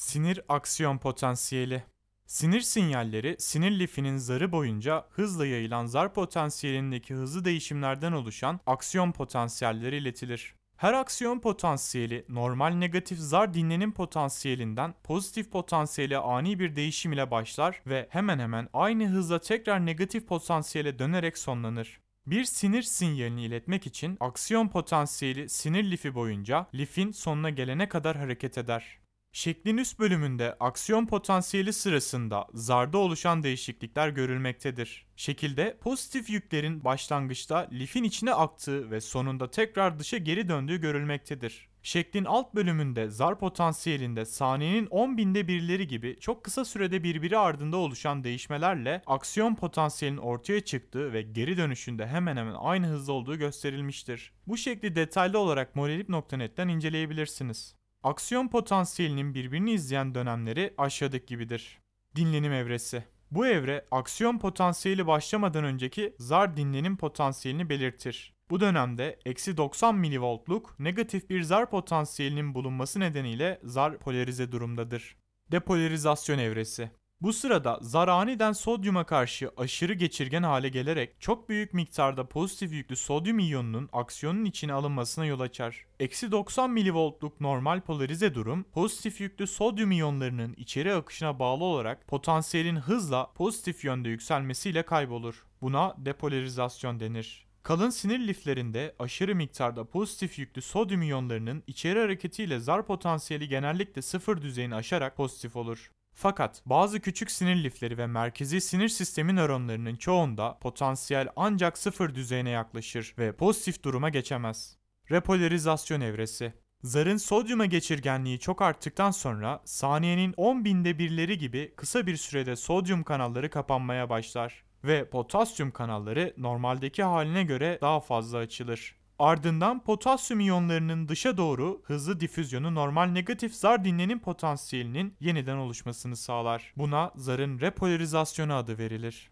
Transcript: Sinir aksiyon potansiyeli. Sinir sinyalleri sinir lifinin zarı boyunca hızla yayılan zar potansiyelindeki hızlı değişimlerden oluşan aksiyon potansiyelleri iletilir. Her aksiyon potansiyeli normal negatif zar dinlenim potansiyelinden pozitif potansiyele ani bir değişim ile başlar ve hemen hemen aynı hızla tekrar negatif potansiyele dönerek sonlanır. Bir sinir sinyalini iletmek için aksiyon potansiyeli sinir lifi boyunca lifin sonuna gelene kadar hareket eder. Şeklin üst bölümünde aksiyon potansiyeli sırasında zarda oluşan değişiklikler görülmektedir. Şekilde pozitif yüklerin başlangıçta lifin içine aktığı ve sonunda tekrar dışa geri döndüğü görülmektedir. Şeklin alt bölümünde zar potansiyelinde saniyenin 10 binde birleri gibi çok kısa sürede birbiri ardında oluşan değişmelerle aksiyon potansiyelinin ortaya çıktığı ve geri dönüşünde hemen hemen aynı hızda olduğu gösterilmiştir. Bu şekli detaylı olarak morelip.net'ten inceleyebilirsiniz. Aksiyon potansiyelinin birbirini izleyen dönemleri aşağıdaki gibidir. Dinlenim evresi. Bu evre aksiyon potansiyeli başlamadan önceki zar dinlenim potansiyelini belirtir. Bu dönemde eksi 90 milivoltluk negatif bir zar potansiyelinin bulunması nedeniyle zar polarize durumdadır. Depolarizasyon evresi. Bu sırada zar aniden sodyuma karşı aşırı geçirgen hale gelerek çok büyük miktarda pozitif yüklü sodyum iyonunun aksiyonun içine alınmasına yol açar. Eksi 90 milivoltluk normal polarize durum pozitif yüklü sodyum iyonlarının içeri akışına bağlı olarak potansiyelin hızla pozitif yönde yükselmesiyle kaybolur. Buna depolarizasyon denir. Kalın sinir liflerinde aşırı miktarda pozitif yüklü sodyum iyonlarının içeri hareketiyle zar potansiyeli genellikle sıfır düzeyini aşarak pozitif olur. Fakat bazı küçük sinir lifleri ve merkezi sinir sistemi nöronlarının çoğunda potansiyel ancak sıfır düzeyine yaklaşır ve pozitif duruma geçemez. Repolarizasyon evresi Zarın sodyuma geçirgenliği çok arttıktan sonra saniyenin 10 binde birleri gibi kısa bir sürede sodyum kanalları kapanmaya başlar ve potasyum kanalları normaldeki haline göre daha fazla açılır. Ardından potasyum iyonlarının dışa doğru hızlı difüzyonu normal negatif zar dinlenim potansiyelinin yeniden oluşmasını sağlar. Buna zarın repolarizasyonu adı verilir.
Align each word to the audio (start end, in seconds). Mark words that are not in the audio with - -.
Sinir 0.00 0.40
aksiyon 0.48 0.98
potansiyeli. 0.98 1.82
Sinir 2.26 2.60
sinyalleri 2.60 3.36
sinir 3.38 3.78
lifinin 3.78 4.16
zarı 4.16 4.52
boyunca 4.52 5.06
hızla 5.10 5.46
yayılan 5.46 5.86
zar 5.86 6.14
potansiyelindeki 6.14 7.14
hızlı 7.14 7.44
değişimlerden 7.44 8.12
oluşan 8.12 8.60
aksiyon 8.66 9.12
potansiyelleri 9.12 9.96
iletilir. 9.96 10.54
Her 10.76 10.92
aksiyon 10.92 11.40
potansiyeli 11.40 12.24
normal 12.28 12.70
negatif 12.70 13.18
zar 13.18 13.54
dinlenim 13.54 13.92
potansiyelinden 13.92 14.94
pozitif 15.04 15.50
potansiyele 15.50 16.18
ani 16.18 16.58
bir 16.58 16.76
değişim 16.76 17.12
ile 17.12 17.30
başlar 17.30 17.82
ve 17.86 18.06
hemen 18.10 18.38
hemen 18.38 18.68
aynı 18.72 19.08
hızla 19.08 19.40
tekrar 19.40 19.86
negatif 19.86 20.28
potansiyele 20.28 20.98
dönerek 20.98 21.38
sonlanır. 21.38 22.00
Bir 22.26 22.44
sinir 22.44 22.82
sinyalini 22.82 23.44
iletmek 23.44 23.86
için 23.86 24.16
aksiyon 24.20 24.68
potansiyeli 24.68 25.48
sinir 25.48 25.90
lifi 25.90 26.14
boyunca 26.14 26.66
lifin 26.74 27.12
sonuna 27.12 27.50
gelene 27.50 27.88
kadar 27.88 28.16
hareket 28.16 28.58
eder. 28.58 28.99
Şeklin 29.32 29.76
üst 29.76 29.98
bölümünde 29.98 30.56
aksiyon 30.60 31.06
potansiyeli 31.06 31.72
sırasında 31.72 32.46
zarda 32.54 32.98
oluşan 32.98 33.42
değişiklikler 33.42 34.08
görülmektedir. 34.08 35.06
Şekilde 35.16 35.76
pozitif 35.80 36.30
yüklerin 36.30 36.84
başlangıçta 36.84 37.68
lifin 37.72 38.04
içine 38.04 38.34
aktığı 38.34 38.90
ve 38.90 39.00
sonunda 39.00 39.50
tekrar 39.50 39.98
dışa 39.98 40.16
geri 40.16 40.48
döndüğü 40.48 40.80
görülmektedir. 40.80 41.68
Şeklin 41.82 42.24
alt 42.24 42.54
bölümünde 42.54 43.08
zar 43.08 43.38
potansiyelinde 43.38 44.24
saniyenin 44.24 44.86
10 44.86 45.16
binde 45.16 45.48
birleri 45.48 45.86
gibi 45.86 46.16
çok 46.20 46.44
kısa 46.44 46.64
sürede 46.64 47.02
birbiri 47.02 47.38
ardında 47.38 47.76
oluşan 47.76 48.24
değişmelerle 48.24 49.02
aksiyon 49.06 49.54
potansiyelinin 49.54 50.20
ortaya 50.20 50.60
çıktığı 50.60 51.12
ve 51.12 51.22
geri 51.22 51.56
dönüşünde 51.56 52.06
hemen 52.06 52.36
hemen 52.36 52.54
aynı 52.58 52.86
hızda 52.86 53.12
olduğu 53.12 53.36
gösterilmiştir. 53.36 54.32
Bu 54.46 54.56
şekli 54.56 54.94
detaylı 54.96 55.38
olarak 55.38 55.76
morelip.net'ten 55.76 56.68
inceleyebilirsiniz. 56.68 57.79
Aksiyon 58.02 58.48
potansiyelinin 58.48 59.34
birbirini 59.34 59.72
izleyen 59.72 60.14
dönemleri 60.14 60.74
aşağıdaki 60.78 61.26
gibidir. 61.26 61.80
Dinlenim 62.16 62.52
evresi. 62.52 63.04
Bu 63.30 63.46
evre 63.46 63.86
aksiyon 63.90 64.38
potansiyeli 64.38 65.06
başlamadan 65.06 65.64
önceki 65.64 66.14
zar 66.18 66.56
dinlenim 66.56 66.96
potansiyelini 66.96 67.68
belirtir. 67.68 68.34
Bu 68.50 68.60
dönemde 68.60 69.18
eksi 69.24 69.56
90 69.56 69.94
milivoltluk 69.94 70.80
negatif 70.80 71.30
bir 71.30 71.42
zar 71.42 71.70
potansiyelinin 71.70 72.54
bulunması 72.54 73.00
nedeniyle 73.00 73.60
zar 73.64 73.98
polarize 73.98 74.52
durumdadır. 74.52 75.16
Depolarizasyon 75.52 76.38
evresi. 76.38 76.90
Bu 77.22 77.32
sırada 77.32 77.78
zar 77.82 78.08
aniden 78.08 78.52
sodyuma 78.52 79.06
karşı 79.06 79.50
aşırı 79.56 79.92
geçirgen 79.92 80.42
hale 80.42 80.68
gelerek 80.68 81.20
çok 81.20 81.48
büyük 81.48 81.74
miktarda 81.74 82.28
pozitif 82.28 82.72
yüklü 82.72 82.96
sodyum 82.96 83.38
iyonunun 83.38 83.88
aksiyonun 83.92 84.44
içine 84.44 84.72
alınmasına 84.72 85.26
yol 85.26 85.40
açar. 85.40 85.86
Eksi 86.00 86.32
90 86.32 86.70
milivoltluk 86.70 87.40
normal 87.40 87.80
polarize 87.80 88.34
durum 88.34 88.62
pozitif 88.62 89.20
yüklü 89.20 89.46
sodyum 89.46 89.92
iyonlarının 89.92 90.54
içeri 90.56 90.94
akışına 90.94 91.38
bağlı 91.38 91.64
olarak 91.64 92.08
potansiyelin 92.08 92.76
hızla 92.76 93.32
pozitif 93.32 93.84
yönde 93.84 94.08
yükselmesiyle 94.08 94.82
kaybolur. 94.82 95.46
Buna 95.62 95.94
depolarizasyon 95.98 97.00
denir. 97.00 97.46
Kalın 97.62 97.90
sinir 97.90 98.28
liflerinde 98.28 98.94
aşırı 98.98 99.34
miktarda 99.34 99.84
pozitif 99.84 100.38
yüklü 100.38 100.62
sodyum 100.62 101.02
iyonlarının 101.02 101.62
içeri 101.66 101.98
hareketiyle 101.98 102.58
zar 102.58 102.86
potansiyeli 102.86 103.48
genellikle 103.48 104.02
sıfır 104.02 104.42
düzeyini 104.42 104.74
aşarak 104.74 105.16
pozitif 105.16 105.56
olur. 105.56 105.90
Fakat 106.12 106.62
bazı 106.66 107.00
küçük 107.00 107.30
sinir 107.30 107.64
lifleri 107.64 107.98
ve 107.98 108.06
merkezi 108.06 108.60
sinir 108.60 108.88
sistemi 108.88 109.36
nöronlarının 109.36 109.96
çoğunda 109.96 110.58
potansiyel 110.58 111.28
ancak 111.36 111.78
sıfır 111.78 112.14
düzeyine 112.14 112.50
yaklaşır 112.50 113.14
ve 113.18 113.32
pozitif 113.32 113.82
duruma 113.82 114.08
geçemez. 114.08 114.76
Repolarizasyon 115.10 116.00
evresi 116.00 116.52
Zarın 116.82 117.16
sodyuma 117.16 117.66
geçirgenliği 117.66 118.38
çok 118.38 118.62
arttıktan 118.62 119.10
sonra 119.10 119.60
saniyenin 119.64 120.34
10 120.36 120.64
binde 120.64 120.98
birleri 120.98 121.38
gibi 121.38 121.74
kısa 121.76 122.06
bir 122.06 122.16
sürede 122.16 122.56
sodyum 122.56 123.02
kanalları 123.02 123.50
kapanmaya 123.50 124.10
başlar 124.10 124.64
ve 124.84 125.10
potasyum 125.10 125.70
kanalları 125.70 126.34
normaldeki 126.36 127.02
haline 127.02 127.44
göre 127.44 127.78
daha 127.80 128.00
fazla 128.00 128.38
açılır. 128.38 128.99
Ardından 129.20 129.84
potasyum 129.84 130.40
iyonlarının 130.40 131.08
dışa 131.08 131.36
doğru 131.36 131.82
hızlı 131.84 132.20
difüzyonu 132.20 132.74
normal 132.74 133.06
negatif 133.06 133.54
zar 133.54 133.84
dinlenim 133.84 134.18
potansiyelinin 134.18 135.14
yeniden 135.20 135.56
oluşmasını 135.56 136.16
sağlar. 136.16 136.72
Buna 136.76 137.12
zarın 137.16 137.60
repolarizasyonu 137.60 138.54
adı 138.54 138.78
verilir. 138.78 139.28